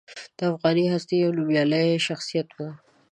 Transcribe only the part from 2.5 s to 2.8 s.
و.